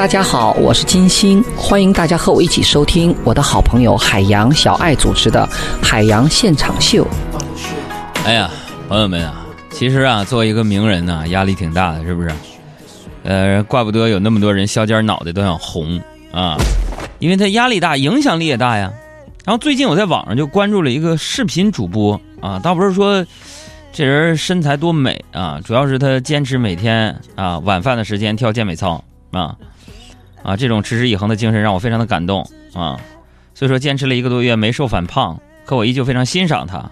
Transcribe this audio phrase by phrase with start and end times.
[0.00, 5.46] 大家好，我是金星，欢迎大家和我一起收听我的好朋友海洋小爱主持的
[5.84, 7.04] 《海洋现场秀》。
[8.24, 8.50] 哎呀，
[8.88, 12.32] 朋友们啊，其实啊，做一个名人呢，压力挺大的，是不是？
[13.24, 16.00] 呃，怪不得有那么多人削尖脑袋都想红
[16.32, 16.56] 啊，
[17.18, 18.90] 因为他压力大，影响力也大呀。
[19.44, 23.22] 然后最近我在网上就关注了一个视频主播啊，倒不是说
[23.92, 29.54] 这人身材多美啊，主要是他坚持每天啊晚饭的时间跳健美操啊。
[30.42, 32.98] 啊，这种持之以恒的精神让我非常的感动啊！
[33.54, 36.90] 所以说，坚持了一个多月没瘦反胖，可我依旧非常欣赏他。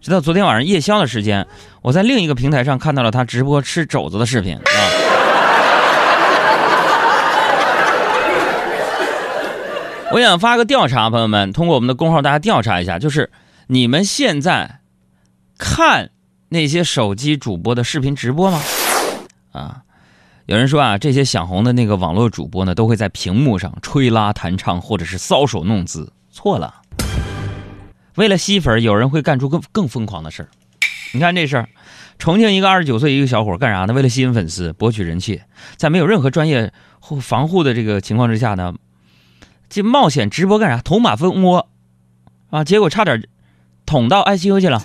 [0.00, 1.46] 直到昨天晚上夜宵的时间，
[1.82, 4.62] 我在另一个平台上看到了他直播吃肘子的视频啊！
[10.12, 13.30] 我想发个调查，朋友们，通过我们的公号，大家调查一下，就是
[13.66, 14.80] 你们现在
[15.58, 16.10] 看
[16.48, 18.62] 那些手机主播的视频直播吗？
[19.52, 19.82] 啊？
[20.50, 26.12] 有人说啊，这些想红的那个网络主播呢，都会在屏幕上吹拉弹唱，或者是搔首弄姿。
[26.32, 26.74] 错了，
[28.16, 30.48] 为了吸粉，有人会干出更更疯狂的事儿。
[31.14, 31.68] 你看这事儿，
[32.18, 33.92] 重庆一个二十九岁一个小伙干啥呢？
[33.94, 35.40] 为了吸引粉丝，博取人气，
[35.76, 38.74] 在没有任何专业护防护的这个情况之下呢，
[39.68, 40.82] 这冒险直播干啥？
[40.82, 41.68] 捅马蜂窝
[42.50, 42.64] 啊！
[42.64, 43.22] 结果差点
[43.86, 44.82] 捅到 ICU 去了。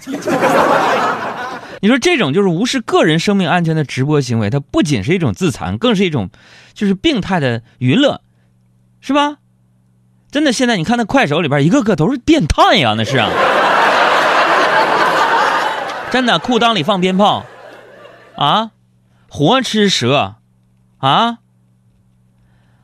[1.86, 6.32] 你说这种就是无视个人生命安全的直播行为，它不仅是一种自残，更是一种
[6.74, 8.22] 就是病态的娱乐，
[9.02, 9.38] 是吧？
[10.32, 13.30] 真的，现在你看那快手里边一个个都是变态呀，那是啊！
[16.10, 17.46] 真的，裤裆里放鞭炮，
[18.36, 18.72] 啊，
[19.30, 20.38] 活吃蛇，
[20.98, 21.38] 啊！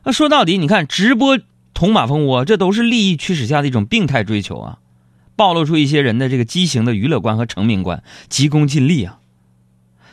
[0.04, 1.40] 那说到底，你看直播
[1.74, 4.78] 捅马蜂窝，这都是利益驱使下的一种病态追求啊！
[5.42, 9.18] 暴露出一些人的这个畸形的娱乐观和成名观，急功近利啊！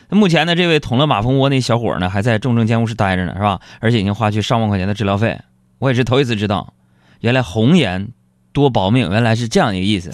[0.09, 3.61] 目前呢，这位捅了马蜂窝那小伙呢，还在重症监护室待着呢，是吧？
[3.81, 5.39] 而且已经花去上万块钱的治疗费。
[5.81, 6.73] 我也是头一次知道，
[7.21, 8.09] 原来红颜
[8.55, 10.11] 多保命，原来是这样一个意思。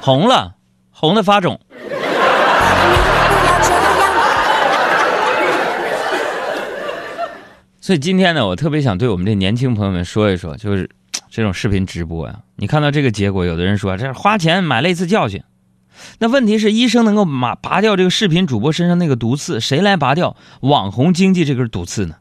[0.00, 0.54] 红了，
[0.92, 1.58] 红的发肿。
[7.80, 10.88] 所以今天呢，我特别想对我们这年轻朋友们说一说，就是。
[11.32, 15.42] 这种视频直播呀，你看到这个结果，有的人说这是花钱买了一次教训。
[16.18, 22.16] 那问题是，医生能够拔拔掉这个视频主播身上那个毒刺，谁来拔掉网红经济这根毒刺呢？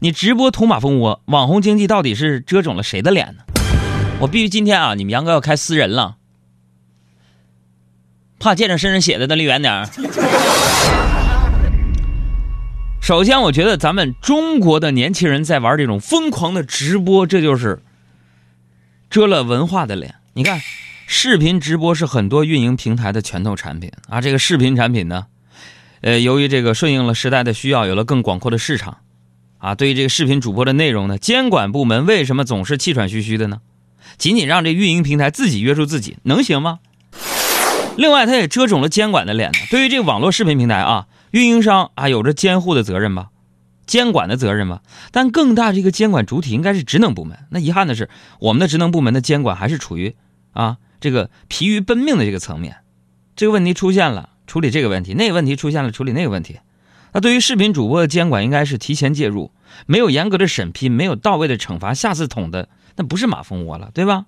[0.00, 3.42] 你直播捅马蜂窝，网红经济到底是遮肿了谁的脸呢？
[4.20, 6.16] 我必须今天啊，你们杨哥要开私人了，
[8.38, 9.86] 怕见着身上写的，那离远点儿。
[13.02, 17.82] 首先，我觉得咱们中国的年轻人在玩这种疯狂的直播，这就是。
[19.16, 20.60] 遮了文化的脸，你看，
[21.06, 24.20] 视频直播是很多运营平台的拳头产品啊。
[24.20, 25.24] 这个视频产品呢，
[26.02, 28.98] 呃，由于这个顺应了时代的需要，有了更广阔的市场，
[29.56, 33.62] 啊，对于这个视频主播的内容呢，监管部门为什么总是气喘吁吁的呢？
[34.18, 36.80] 仅仅让这运营平台自己约束自己，能行吗？
[37.96, 39.58] 另外，它也遮肿了监管的脸呢。
[39.70, 43.28] 对于这个网络视频平台啊，运营商啊，有着监护的责任吧。
[43.86, 44.82] 监管的责任吧，
[45.12, 47.38] 但更大这个监管主体应该是职能部门。
[47.50, 48.10] 那遗憾的是，
[48.40, 50.16] 我们的职能部门的监管还是处于
[50.52, 52.78] 啊这个疲于奔命的这个层面。
[53.36, 56.58] 这个问题出现了，处理这个问题；那个问题出现了，处理那个问题。
[57.12, 59.52] 那对于视频主播的监管，应该是提前介入，
[59.86, 64.26] 没有严格的审批，没有到位的惩罚，下次捅的那不是马蜂窝了，对吧？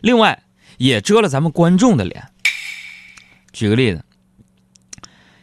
[0.00, 0.42] 另外，
[0.78, 2.28] 也遮了咱们观众的脸。
[3.52, 4.04] 举个例子，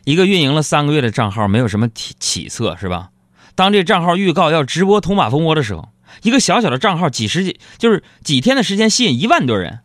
[0.04, 3.10] 一个运营了三个月的账号，没有什么起起色，是吧？
[3.58, 5.90] 当这账号预告要直播捅马蜂窝的时候，
[6.22, 9.80] 一个小小的账号几十几就是几天的时间吸引一万多人，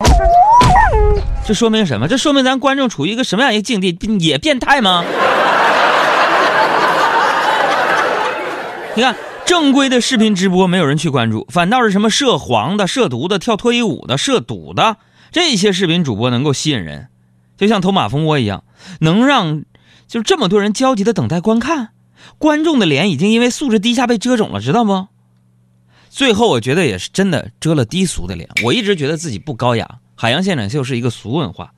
[1.43, 2.07] 这说明什么？
[2.07, 3.97] 这说明咱观众处于一个什么样一个境地？
[4.19, 5.03] 也变态吗？
[8.95, 14.97] 你看正规的视频直播没有人去关注，反倒是什么涉黄的、涉毒的、跳脱衣舞的、涉赌的
[15.31, 17.07] 这些视频主播能够吸引人，
[17.57, 18.63] 就像捅马蜂窝一样，
[18.99, 19.63] 能让
[20.07, 21.89] 就这么多人焦急的等待观看。
[22.37, 25.07] 观众的脸已经因为素质低下被遮肿了，知道不？
[26.09, 28.49] 最后我觉得也是真的遮了低俗的脸。
[28.63, 31.73] 我一直觉得自己不高雅，海洋现场秀是一个俗文化。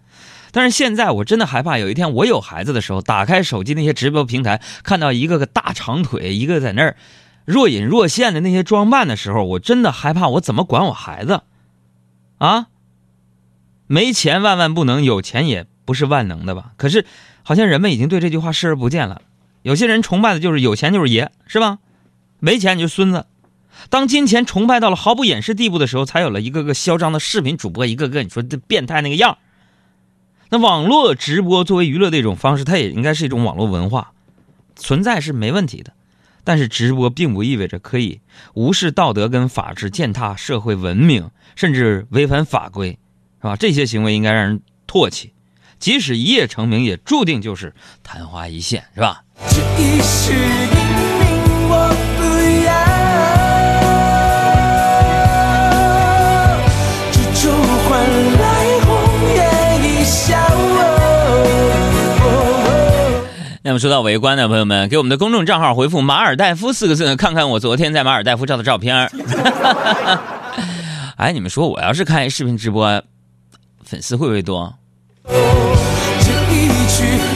[0.52, 6.96] 但是现在我真的害怕，有一天我有孩子的时候，打开手机那些直播平台，看到一个个大长腿，一个在那儿
[7.46, 11.42] 若隐若现的那些装扮的时候，我真的害怕我怎么管我孩子？
[12.38, 12.68] 啊？
[13.88, 16.72] 没钱万万不能，有钱也不是万能的吧？
[16.76, 17.06] 可是
[17.44, 19.22] 好像人们已经对这句话视而不见了。
[19.66, 21.80] 有些人崇拜的就是有钱就是爷，是吧？
[22.40, 23.26] 没钱你就孙子。
[23.90, 29.40] 当金钱崇拜到了毫不掩饰地步的时候，才有了一个个嚣张的视频主播，一个个你说这变态那个样
[30.50, 34.12] 那网络直播作为娱乐的一种方式，它也应该是一种网络文化，
[34.76, 35.94] 存在是没问题的。
[36.44, 38.22] 但是直播并不意味着可以
[38.54, 43.00] 无视道德跟法治，践踏社会文明，甚至违反法规，
[43.42, 43.56] 是吧？
[43.56, 45.34] 这些行为应该让人唾弃。
[45.86, 47.72] 即使一夜成名，也注定就是
[48.02, 49.22] 昙花一现，是吧？
[49.50, 52.24] 这一世英名我不
[52.66, 52.74] 要。
[63.62, 69.08] 那么说到围观的朋友们，给我们的公众账号回复“马尔代夫”四个字，看看我昨天在马尔代夫照的照片。
[71.18, 73.04] 哎，你们说我要是开视频直播，
[73.84, 74.74] 粉丝会不会多？
[76.88, 77.35] 去